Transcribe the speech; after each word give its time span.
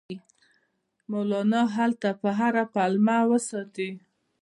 مولنا 1.11 1.61
هلته 1.75 2.09
په 2.21 2.29
هره 2.39 2.63
پلمه 2.73 3.17
وساتي. 3.31 3.89